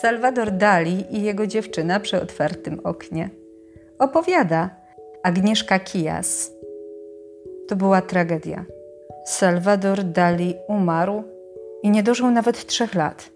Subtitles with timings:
[0.00, 3.30] Salvador Dali i jego dziewczyna przy otwartym oknie.
[3.98, 4.70] Opowiada
[5.22, 6.52] Agnieszka Kijas.
[7.68, 8.64] To była tragedia.
[9.24, 11.22] Salvador Dali umarł
[11.82, 13.30] i nie dożył nawet trzech lat.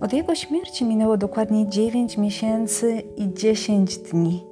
[0.00, 4.46] Od jego śmierci minęło dokładnie 9 miesięcy i 10 dni.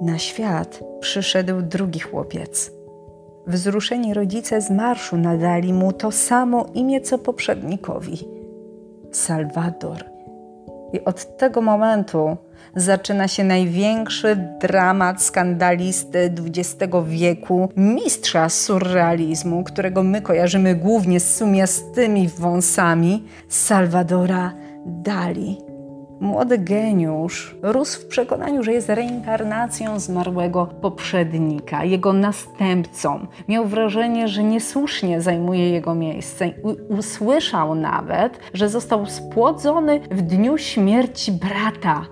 [0.00, 2.72] Na świat przyszedł drugi chłopiec.
[3.46, 8.28] Wzruszeni rodzice z marszu nadali mu to samo imię co poprzednikowi
[9.12, 10.09] Salvador.
[10.92, 12.36] I od tego momentu
[12.76, 22.28] zaczyna się największy dramat skandalisty XX wieku, mistrza surrealizmu, którego my kojarzymy głównie z sumiastymi
[22.28, 24.52] wąsami, Salvadora
[24.86, 25.69] Dali.
[26.20, 33.26] Młody geniusz rósł w przekonaniu, że jest reinkarnacją zmarłego poprzednika, jego następcą.
[33.48, 36.50] Miał wrażenie, że niesłusznie zajmuje jego miejsce.
[36.62, 42.06] U usłyszał nawet, że został spłodzony w dniu śmierci brata.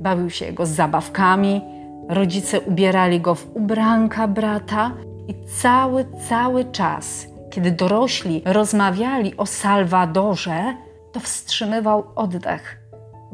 [0.00, 1.60] Bawił się jego zabawkami,
[2.08, 4.92] rodzice ubierali go w ubranka brata
[5.28, 10.74] i cały, cały czas, kiedy dorośli rozmawiali o Salwadorze,
[11.12, 12.83] to wstrzymywał oddech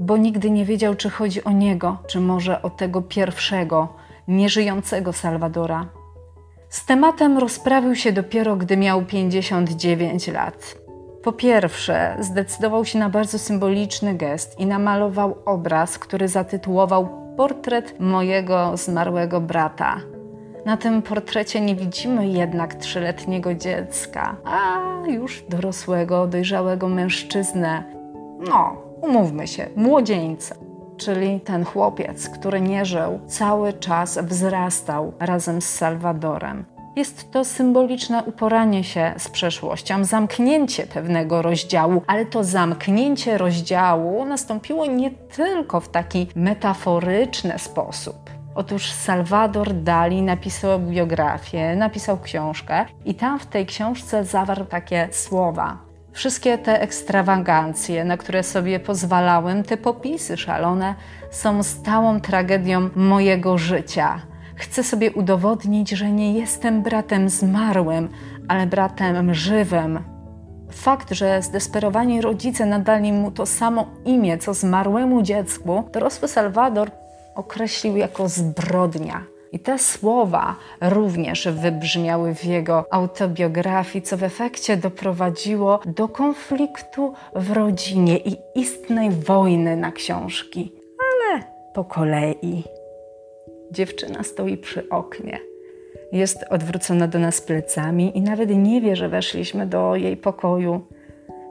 [0.00, 3.88] bo nigdy nie wiedział, czy chodzi o niego, czy może o tego pierwszego,
[4.28, 5.86] nieżyjącego Salwadora.
[6.68, 10.78] Z tematem rozprawił się dopiero, gdy miał 59 lat.
[11.22, 18.76] Po pierwsze, zdecydował się na bardzo symboliczny gest i namalował obraz, który zatytułował Portret mojego
[18.76, 19.96] zmarłego brata.
[20.66, 27.84] Na tym portrecie nie widzimy jednak trzyletniego dziecka, a już dorosłego, dojrzałego mężczyznę.
[28.48, 30.54] No, umówmy się, młodzieńca.
[30.96, 36.64] Czyli ten chłopiec, który nie żył, cały czas wzrastał razem z Salwadorem.
[36.96, 44.86] Jest to symboliczne uporanie się z przeszłością, zamknięcie pewnego rozdziału, ale to zamknięcie rozdziału nastąpiło
[44.86, 48.30] nie tylko w taki metaforyczny sposób.
[48.54, 55.78] Otóż Salvador Dali napisał biografię, napisał książkę i tam w tej książce zawarł takie słowa:
[56.12, 60.94] Wszystkie te ekstrawagancje, na które sobie pozwalałem, te popisy szalone,
[61.30, 64.20] są stałą tragedią mojego życia.
[64.54, 68.08] Chcę sobie udowodnić, że nie jestem bratem zmarłym,
[68.48, 69.98] ale bratem żywym.
[70.70, 76.90] Fakt, że zdesperowani rodzice nadali mu to samo imię, co zmarłemu dziecku, dorosły Salwador
[77.34, 79.22] określił jako zbrodnia.
[79.52, 87.50] I te słowa również wybrzmiały w jego autobiografii, co w efekcie doprowadziło do konfliktu w
[87.50, 90.72] rodzinie i istnej wojny na książki.
[90.98, 91.42] Ale
[91.74, 92.64] po kolei.
[93.72, 95.40] Dziewczyna stoi przy oknie.
[96.12, 100.86] Jest odwrócona do nas plecami i nawet nie wie, że weszliśmy do jej pokoju.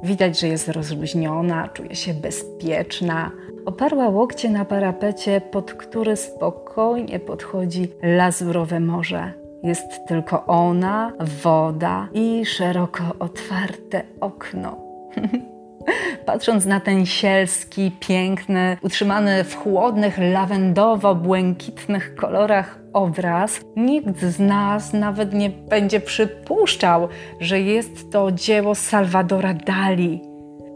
[0.04, 3.32] Widać, że jest rozluźniona, czuje się bezpieczna.
[3.66, 9.34] Oparła łokcie na parapecie, pod który spokojnie podchodzi lazurowe morze.
[9.64, 14.78] Jest tylko ona, woda i szeroko otwarte okno.
[16.26, 25.34] Patrząc na ten sielski, piękny, utrzymany w chłodnych, lawendowo-błękitnych kolorach obraz, nikt z nas nawet
[25.34, 27.08] nie będzie przypuszczał,
[27.40, 30.29] że jest to dzieło Salvadora Dali.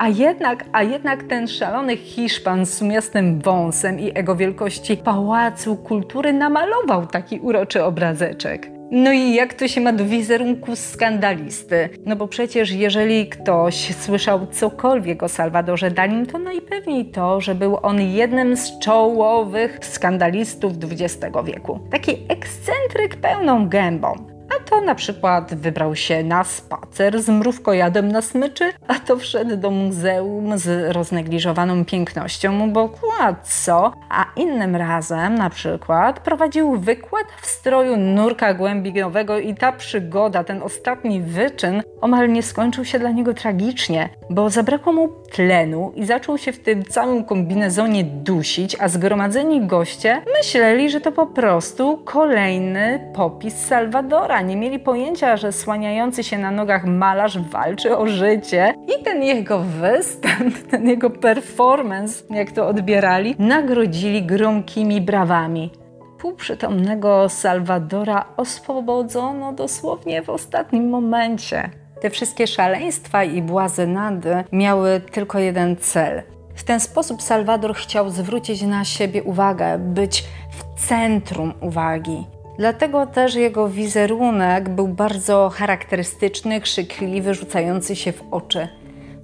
[0.04, 6.34] A jednak, a jednak ten szalony Hiszpan z sumiastym wąsem i ego wielkości pałacu kultury
[6.34, 8.72] namalował taki uroczy obrazeczek.
[8.92, 11.90] No i jak to się ma do wizerunku skandalisty?
[12.06, 17.78] No bo przecież jeżeli ktoś słyszał cokolwiek o Salwadorze Dalim, to najpewniej to, że był
[17.82, 21.80] on jednym z czołowych skandalistów XX wieku.
[21.92, 24.33] Taki ekscentryk pełną gębą.
[24.74, 29.58] A to na przykład wybrał się na spacer z mrówkojadem na smyczy, a to wszedł
[29.58, 32.90] do muzeum z roznegliżowaną pięknością, bo
[33.22, 33.94] a co?
[34.10, 40.62] A innym razem na przykład prowadził wykład w stroju nurka głębinowego i ta przygoda, ten
[40.64, 46.38] ostatni wyczyn omal nie skończył się dla niego tragicznie, bo zabrakło mu tlenu i zaczął
[46.38, 53.12] się w tym całym kombinezonie dusić, a zgromadzeni goście myśleli, że to po prostu kolejny
[53.14, 54.42] popis Salwadora.
[54.42, 59.60] Nie mieli pojęcia, że słaniający się na nogach malarz walczy o życie i ten jego
[59.60, 65.72] występ, ten jego performance, jak to odbierali, nagrodzili gromkimi brawami
[66.20, 71.70] półprzytomnego Salwadora oswobodzono dosłownie w ostatnim momencie.
[72.02, 76.24] Te wszystkie szaleństwa i błazenady miały tylko jeden cel.
[76.56, 82.26] W ten sposób Salwador chciał zwrócić na siebie uwagę, być w centrum uwagi.
[82.58, 88.68] Dlatego też jego wizerunek był bardzo charakterystyczny, krzykliwy, rzucający się w oczy.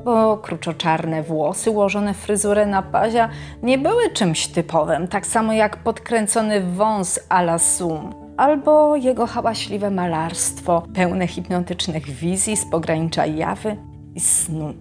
[0.04, 3.30] bo kruczoczarne włosy ułożone w fryzurę na pazia
[3.64, 9.92] nie były czymś typowym, tak samo jak podkręcony wąs a la Sum, albo jego hałaśliwe
[9.92, 13.78] malarstwo, pełne hipnotycznych wizji z pogranicza jawy
[14.16, 14.74] i snu.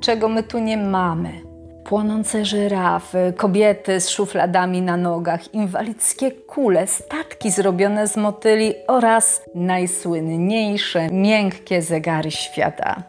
[0.00, 1.49] Czego my tu nie mamy?
[1.84, 11.08] Płonące żyrafy, kobiety z szufladami na nogach, inwalidzkie kule, statki zrobione z motyli oraz najsłynniejsze
[11.10, 13.02] miękkie zegary świata.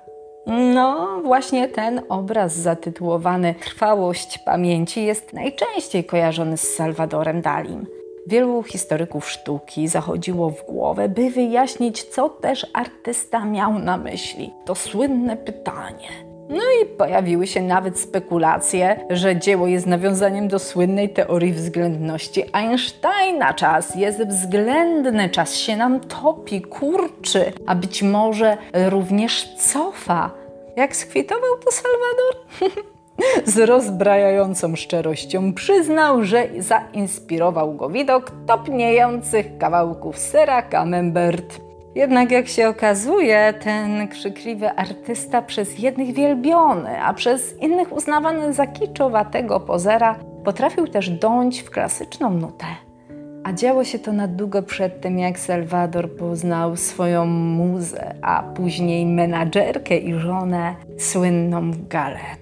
[0.48, 7.88] No, właśnie ten obraz zatytułowany Trwałość pamięci jest najczęściej kojarzony z Salvadorem Dalim.
[8.28, 14.54] Wielu historyków sztuki zachodziło w głowę, by wyjaśnić, co też artysta miał na myśli.
[14.66, 21.10] To słynne pytanie no i pojawiły się nawet spekulacje, że dzieło jest nawiązaniem do słynnej
[21.10, 23.54] teorii względności Einsteina.
[23.54, 30.32] Czas jest względny, czas się nam topi, kurczy, a być może również cofa.
[30.76, 32.36] Jak skwitował to Salwador?
[33.46, 41.71] Z rozbrajającą szczerością przyznał, że zainspirował go widok topniejących kawałków sera camembert.
[41.96, 48.68] Jednak jak się okazuje, ten krzykliwy artysta przez jednych wielbiony, a przez innych uznawany za
[48.68, 52.66] kiczowatego pozera, potrafił też dąć w klasyczną nutę.
[53.44, 59.06] A działo się to na długo przed tym, jak Salvador poznał swoją muzę, a później
[59.06, 62.41] menadżerkę i żonę, słynną Galę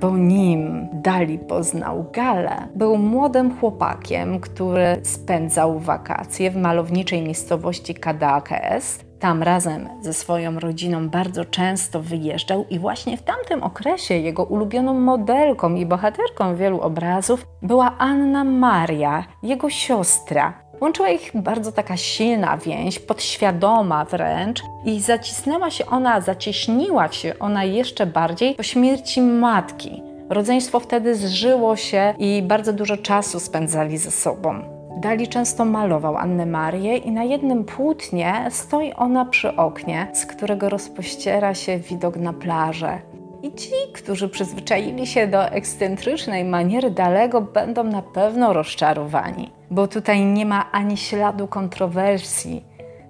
[0.00, 9.04] bo nim Dali poznał Galę, był młodym chłopakiem, który spędzał wakacje w malowniczej miejscowości Kadakes.
[9.20, 15.00] Tam razem ze swoją rodziną bardzo często wyjeżdżał i właśnie w tamtym okresie jego ulubioną
[15.00, 22.58] modelką i bohaterką wielu obrazów była Anna Maria, jego siostra, Łączyła ich bardzo taka silna
[22.58, 30.02] więź, podświadoma wręcz i zacisnęła się ona, zacieśniła się ona jeszcze bardziej po śmierci matki.
[30.28, 34.60] Rodzeństwo wtedy zżyło się i bardzo dużo czasu spędzali ze sobą.
[34.96, 40.68] Dali często malował Annę Marię i na jednym płótnie stoi ona przy oknie, z którego
[40.68, 42.98] rozpościera się widok na plażę.
[43.42, 50.24] I ci, którzy przyzwyczaili się do ekscentrycznej maniery Dalego, będą na pewno rozczarowani, bo tutaj
[50.24, 52.64] nie ma ani śladu kontrowersji.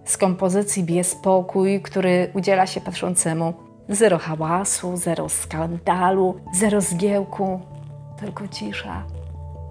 [0.04, 3.54] Z kompozycji bije spokój, który udziela się patrzącemu.
[3.88, 7.60] Zero hałasu, zero skandalu, zero zgiełku,
[8.20, 9.02] tylko cisza.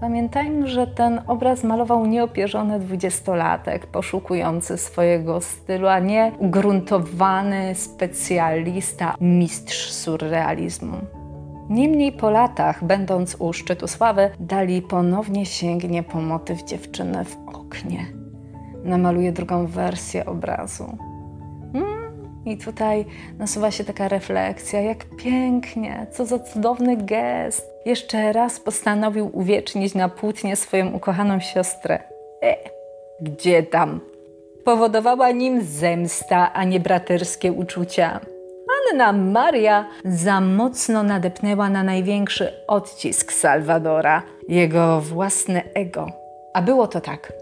[0.02, 9.92] Pamiętajmy, że ten obraz malował nieopierzony dwudziestolatek, poszukujący swojego stylu, a nie ugruntowany specjalista, mistrz
[9.92, 10.98] surrealizmu.
[11.74, 18.06] Niemniej po latach, będąc u szczytu sławy, Dali ponownie sięgnie po motyw dziewczyny w oknie.
[18.84, 20.98] Namaluje drugą wersję obrazu.
[22.46, 23.06] I tutaj
[23.40, 27.70] nasuwa się taka refleksja, jak pięknie, co za cudowny gest.
[27.86, 32.00] Jeszcze raz postanowił uwiecznić na płótnie swoją ukochaną siostrę.
[32.44, 32.56] E,
[33.22, 34.00] gdzie tam?
[34.66, 38.20] Powodowała nim zemsta, a nie braterskie uczucia.
[38.94, 46.08] Anna Maria za mocno nadepnęła na największy odcisk Salwadora, jego własne ego.
[46.54, 47.34] A było to tak.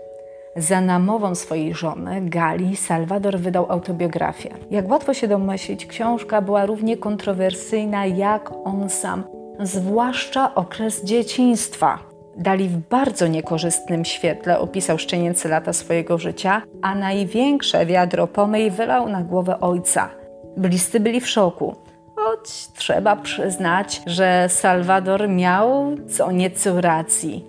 [0.55, 4.49] Za namową swojej żony, Gali, Salwador wydał autobiografię.
[4.69, 9.23] Jak łatwo się domyślić, książka była równie kontrowersyjna jak on sam,
[9.59, 11.99] zwłaszcza okres dzieciństwa.
[12.37, 19.09] Dali w bardzo niekorzystnym świetle opisał szczenięce lata swojego życia, a największe wiadro pomyj wylał
[19.09, 20.20] na głowę ojca.
[20.57, 21.75] Bliscy byli w szoku.
[22.15, 27.45] Choć trzeba przyznać, że Salwador miał co nieco racji.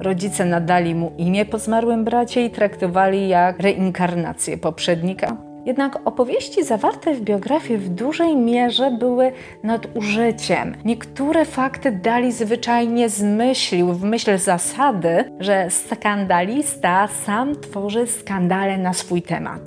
[0.00, 5.36] Rodzice nadali mu imię po zmarłym bracie i traktowali jak reinkarnację poprzednika.
[5.66, 9.32] Jednak opowieści zawarte w biografii w dużej mierze były
[9.62, 10.74] nadużyciem.
[10.84, 19.22] Niektóre fakty dali zwyczajnie zmyślił w myśl zasady, że skandalista sam tworzy skandale na swój
[19.22, 19.62] temat.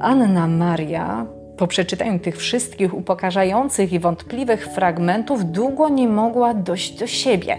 [0.00, 7.06] Anna Maria po przeczytaniu tych wszystkich upokarzających i wątpliwych fragmentów długo nie mogła dojść do
[7.06, 7.58] siebie.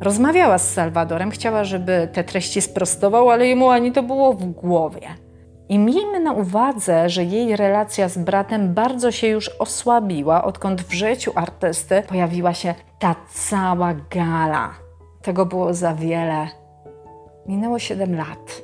[0.00, 5.08] Rozmawiała z Salwadorem, chciała, żeby te treści sprostował, ale jemu ani to było w głowie.
[5.68, 10.92] I miejmy na uwadze, że jej relacja z bratem bardzo się już osłabiła, odkąd w
[10.92, 14.70] życiu artysty pojawiła się ta cała gala.
[15.22, 16.48] Tego było za wiele.
[17.46, 18.62] Minęło 7 lat.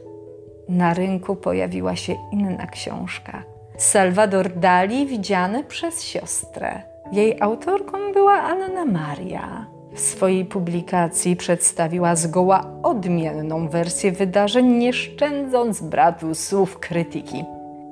[0.68, 3.57] Na rynku pojawiła się inna książka.
[3.78, 6.82] Salvador Dali widziany przez siostrę.
[7.12, 9.66] Jej autorką była Anna Maria.
[9.92, 17.44] W swojej publikacji przedstawiła zgoła odmienną wersję wydarzeń, nie szczędząc bratu słów krytyki.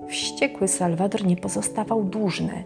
[0.08, 2.64] Wściekły Salwador nie pozostawał dłużny.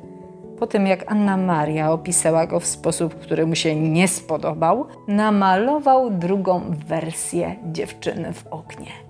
[0.59, 6.11] Po tym jak Anna Maria opisała go w sposób, który mu się nie spodobał, namalował
[6.11, 9.10] drugą wersję dziewczyny w oknie.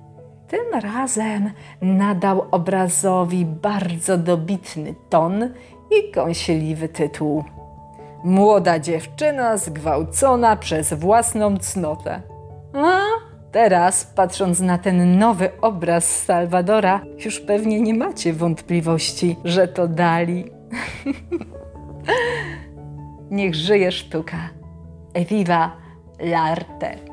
[0.50, 1.50] Tym razem
[1.82, 5.50] nadał obrazowi bardzo dobitny ton
[5.90, 7.44] i kąsieliwy tytuł.
[8.24, 12.20] Młoda dziewczyna zgwałcona przez własną cnotę.
[12.74, 12.98] A
[13.52, 20.44] teraz, patrząc na ten nowy obraz Salwadora, już pewnie nie macie wątpliwości, że to Dali.
[23.30, 24.48] Niech żyje sztuka.
[25.28, 25.76] Viva
[26.18, 27.09] l'arte!